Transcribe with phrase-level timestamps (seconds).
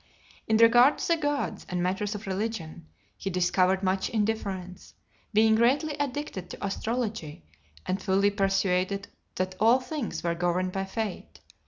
[0.01, 0.35] LXIX.
[0.47, 2.87] In regard to the gods, and matters of religion,
[3.19, 4.95] he discovered much indifference;
[5.31, 7.45] being greatly addicted to astrology,
[7.85, 11.41] and fully persuaded that all things were governed by fate.